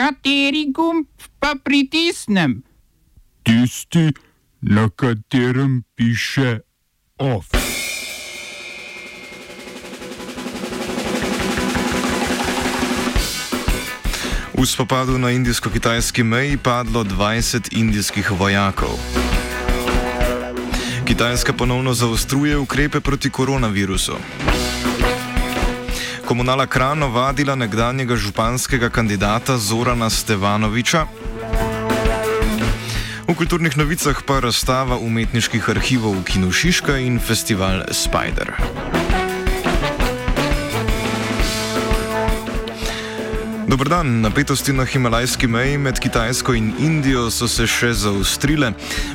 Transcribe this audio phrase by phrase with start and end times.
[0.00, 1.04] Kateri gumb
[1.36, 2.62] pa pritisnem?
[3.44, 4.08] Tisti,
[4.60, 6.64] na katerem piše
[7.18, 7.44] OF.
[14.56, 18.96] V spopadu na indijsko-kitajski meji padlo 20 indijskih vojakov.
[21.04, 24.16] Kitajska ponovno zaostruje ukrepe proti koronavirusu.
[26.30, 31.06] Komunala Krano vadila nekdanjega županskega kandidata Zorana Stevanoviča.
[33.26, 38.54] V kulturnih novicah pa razstava umetniških arhivov v Kinu Šiška in festival Spider.
[43.70, 48.72] Dobrodan, napetosti na himalajski meji med Kitajsko in Indijo so se še zaustrile.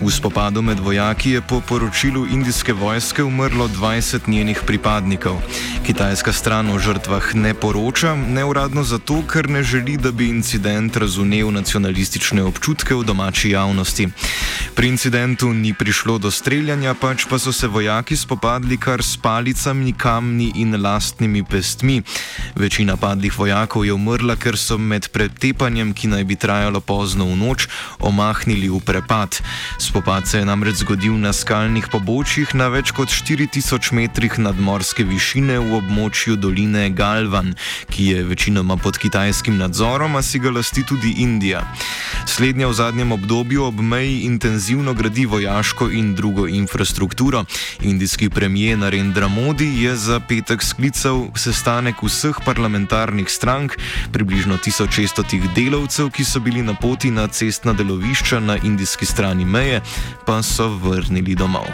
[0.00, 5.36] V spopadu med vojaki je po poročilu indijske vojske umrlo 20 njenih pripadnikov.
[5.86, 11.52] Kitajska stran o žrtvah ne poroča, neuradno zato, ker ne želi, da bi incident razumel
[11.52, 14.08] nacionalistične občutke v domači javnosti.
[14.74, 19.92] Pri incidentu ni prišlo do streljanja, pač pa so se vojaki spopadli kar s palicami,
[19.92, 22.00] kamni in lastnimi pestmi.
[22.56, 27.36] Večina padlih vojakov je umrla, ker so med pretepanjem, ki naj bi trajalo pozno v
[27.36, 27.66] noč,
[28.00, 29.40] omahnili v prepad.
[29.82, 35.58] Spopad se je namreč zgodil na skalnih pobočjih na več kot 4000 metrih nadmorske višine
[35.58, 37.54] v območju doline Galvan,
[37.90, 41.64] ki je večinoma pod kitajskim nadzorom, a si ga lasti tudi Indija.
[42.26, 47.44] Slednja v zadnjem obdobju ob meji intenzivno gradi vojaško in drugo infrastrukturo.
[47.82, 53.74] Indijski premijer Narendra Modi je za petek sklical sestanek vseh parlamentarnih strank,
[54.12, 59.80] približno 1600 delavcev, ki so bili na poti na cestna delovišča na indijski strani meje,
[60.26, 61.66] pa so vrnili domov.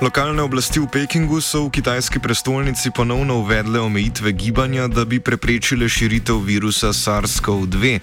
[0.00, 5.88] Lokalne oblasti v Pekingu so v kitajski prestolnici ponovno uvedle omejitve gibanja, da bi preprečile
[5.88, 8.00] širitev virusa SARS-CoV-2.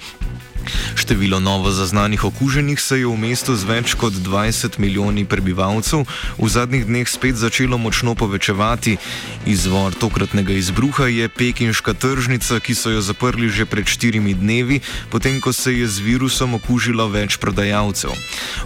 [0.95, 6.05] Število novo zaznanih okuženih se je v mestu z več kot 20 milijoni prebivalcev
[6.37, 8.97] v zadnjih dneh spet začelo močno povečevati.
[9.45, 14.79] Izvor tokratnega izbruha je pekinška tržnica, ki so jo zaprli že pred štirimi dnevi,
[15.09, 18.11] potem ko se je z virusom okužilo več prodajalcev.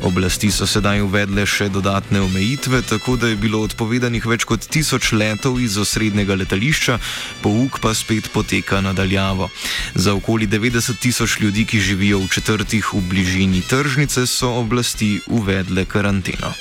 [0.02, 5.14] Oblasti so sedaj uvedle še dodatne omejitve, tako da je bilo odpovedanih več kot tisoč
[5.14, 7.00] letov iz osrednjega letališča,
[7.46, 9.50] pouk pa spet poteka nadaljavo.
[9.96, 15.86] Za okoli 90 tisoč ljudi, ki živijo v četrtih v bližini tržnice, so oblasti uvedle
[15.86, 16.54] karanteno.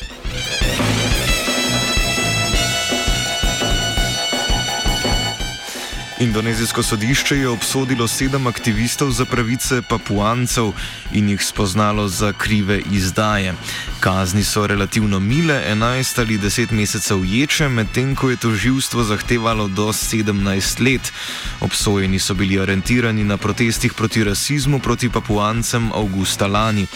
[6.20, 10.72] Indonezijsko sodišče je obsodilo sedem aktivistov za pravice papuancev
[11.12, 13.54] in jih spoznalo za krive izdaje.
[14.00, 19.86] Kazni so relativno mile, 11 ali 10 mesecev ječe, medtem ko je toživstvo zahtevalo do
[19.86, 21.12] 17 let.
[21.60, 26.86] Obsojeni so bili aretirani na protestih proti rasizmu proti papuancem avgusta lani.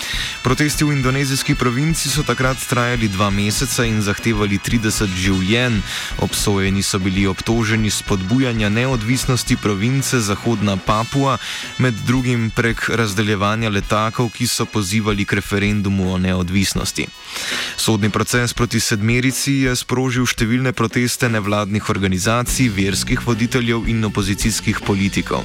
[0.43, 5.81] Protesti v indonezijski provinci so takrat trajali dva meseca in zahtevali 30 življenj.
[6.19, 9.14] Obsojeni so bili obtoženi spodbujanja neodvisnosti
[9.63, 11.39] province Zahodna Papua,
[11.79, 17.07] med drugim prek razdeljevanja letakov, ki so pozivali k referendumu o neodvisnosti.
[17.77, 25.45] Sodni proces proti sedmerici je sprožil številne proteste nevladnih organizacij, verskih voditeljev in opozicijskih politikov.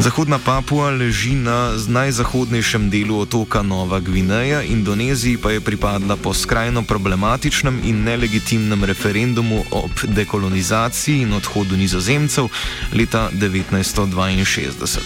[0.00, 6.82] Zahodna Papua leži na najzahodnejšem delu otoka Nova Gvineja, Indoneziji pa je pripadla po skrajno
[6.82, 12.48] problematičnem in nelegitimnem referendumu ob dekolonizaciji in odhodu nizozemcev
[12.96, 15.00] leta 1962.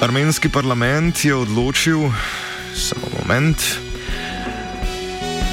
[0.00, 2.10] Armenski parlament je odločil,
[2.74, 3.89] samo moment.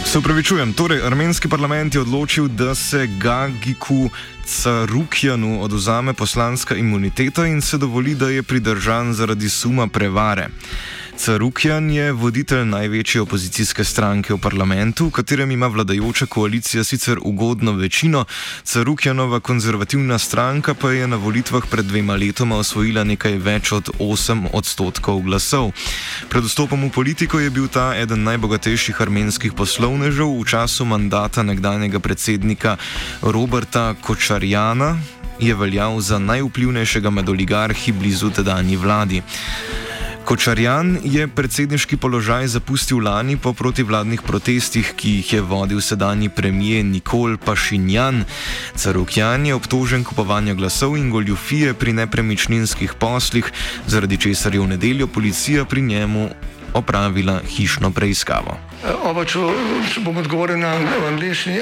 [0.07, 4.09] Se upravičujem, torej armenski parlament je odločil, da se Gagiku
[4.45, 10.47] Carukjanu oduzame poslanska imuniteta in se dovoli, da je pridržan zaradi suma prevare.
[11.17, 17.71] Carukjan je voditelj največje opozicijske stranke v parlamentu, v katerem ima vladajoča koalicija sicer ugodno
[17.71, 18.25] večino,
[18.63, 24.45] Carukjanova konzervativna stranka pa je na volitvah pred dvema letoma osvojila nekaj več od 8
[24.53, 25.71] odstotkov glasov.
[26.29, 31.99] Pred vstopom v politiko je bil ta eden najbogatejših armenskih poslovnežev v času mandata nekdanjega
[31.99, 32.77] predsednika
[33.21, 34.97] Roberta Kočarjana.
[35.39, 39.21] Je veljal za najvplivnejšega med oligarhi blizu tedajni vladi.
[40.27, 46.83] Kočarjan je predsedniški položaj zapustil lani po protivladnih protestih, ki jih je vodil sedanji premijer
[46.85, 48.25] Nikol Pašinjan.
[48.75, 53.47] Carukjan je obtožen kupovanja glasov in goljufije pri nepremičninskih poslih,
[53.87, 56.27] zaradi česar je v nedeljo policija pri njemu
[56.73, 58.59] opravila hišno preiskavo.
[59.07, 59.47] Oba, če,
[59.93, 60.75] če bom odgovoril na
[61.07, 61.61] angliški.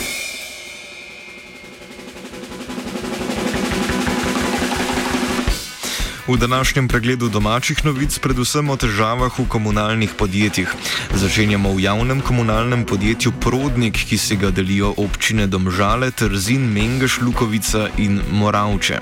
[6.27, 10.69] V današnjem pregledu domačih novic predvsem o težavah v komunalnih podjetjih.
[11.13, 17.89] Začenjamo v javnem komunalnem podjetju Prodnik, ki si ga delijo občine Domžale, Trzin, Mengeš, Lukovica
[17.97, 19.01] in Moravče.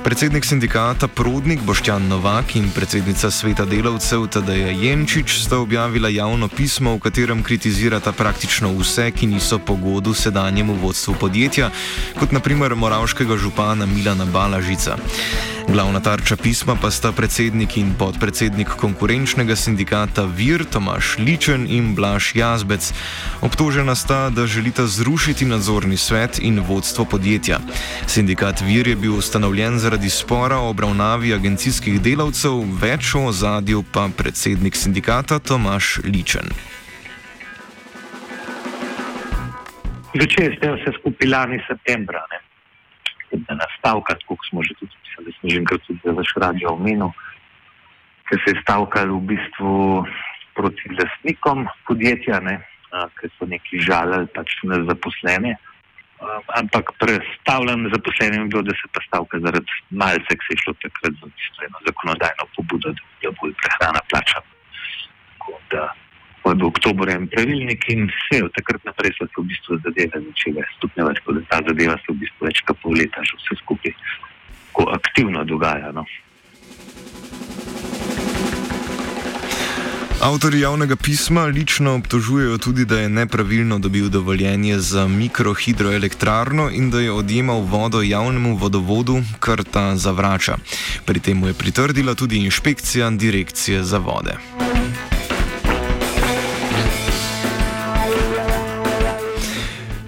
[0.00, 6.96] Predsednik sindikata Prodnik Boštjan Novak in predsednica sveta delavcev Tadeja Jenčič sta objavila javno pismo,
[6.96, 11.68] v katerem kritizirata praktično vse, ki niso po godu sedanjemu vodstvu podjetja,
[12.16, 14.96] kot naprimer moravškega župana Milana Balažica.
[15.70, 22.34] Glavna tarča pisma pa sta predsednik in podpredsednik konkurenčnega sindikata Vir Tomaš Ličen in Blaž
[22.34, 22.90] Jazbec.
[23.42, 27.60] Obtožena sta, da želita zrušiti nadzorni svet in vodstvo podjetja.
[28.06, 34.08] Sindikat Vir je bil ustanovljen zaradi spora o obravnavi agencijskih delavcev, več o ozadju pa
[34.16, 36.50] predsednik sindikata Tomaš Ličen.
[40.18, 42.42] Začeli ste vse skupaj lani septembra, ne?
[43.46, 47.12] da nastavka, koliko smo že tudi da smo že enkrat tudi za vaš radio omenil,
[48.28, 49.72] ker se je stavkali v bistvu
[50.54, 52.60] proti lastnikom podjetja, ne?
[52.90, 55.54] ker so neki žalili pač na zaposlene.
[56.58, 60.74] Ampak predstavljam zaposlenim je bilo, da se pa stavka zaradi malce, ki se je šlo
[60.82, 64.50] takrat za tisto eno zakonodajno pobudo, da, da bo prehrana plačana.
[65.38, 65.86] Tako da
[66.42, 69.78] ko je bil oktober en pravilnik in vse od takrat naprej so se v bistvu
[69.84, 73.36] zadeve začele stopnjevati, tako da ta zadeva se v bistvu več kot pol leta že
[73.40, 73.94] vse skupaj
[74.70, 75.92] tako aktivno dogaja.
[75.92, 76.04] No.
[80.20, 87.00] Avtori javnega pisma lično obtožujejo tudi, da je nepravilno dobil dovoljenje za mikrohidroelektrarno in da
[87.00, 90.56] je odjemal vodo javnemu vodovodu, kar ta zavrača.
[91.04, 94.36] Pri tem mu je pritrdila tudi inšpekcija direkcije za vode.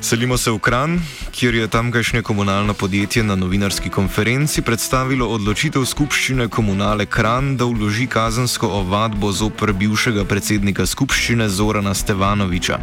[0.00, 1.00] Selimo se v Kran,
[1.32, 8.06] kjer je tamkajšnje komunalno podjetje na novinarski konferenci predstavilo odločitev skupščine komunale Kran, da vloži
[8.06, 12.78] kazensko ovadbo zoper bivšega predsednika skupščine Zorana Stevanoviča.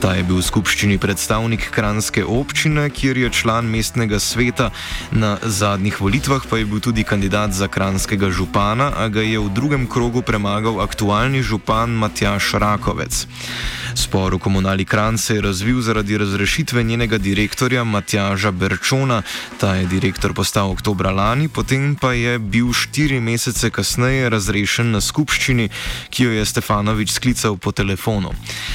[0.00, 4.70] Ta je bil v skupščini predstavnik kranske občine, kjer je član mestnega sveta,
[5.10, 9.50] na zadnjih volitvah pa je bil tudi kandidat za kranskega župana, a ga je v
[9.50, 13.26] drugem krogu premagal aktualni župan Matjaš Rakovec.
[13.94, 17.18] Spor v komunali Kran se je razvil zaradi razrešitve njenega
[17.72, 19.22] direktorja Matjaža Berčona.
[19.58, 25.00] Ta je direktor postal oktobra lani, potem pa je bil štiri mesece kasneje razrešen na
[25.00, 25.70] skupščini,
[26.10, 28.32] ki jo je Stefanovič sklical po telefonu.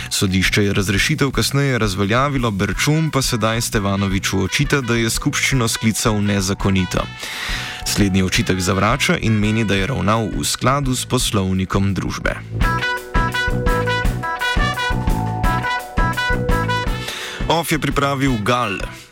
[0.10, 7.06] Sodišče je razrešitev kasneje razveljavilo, Berčun pa sedaj Stefanoviču očita, da je skupščino sklical nezakonito.
[7.86, 12.42] Slednji očitek zavrača in meni, da je ravnal v skladu s poslovnikom družbe.
[17.48, 19.07] OF je pripravil Gal.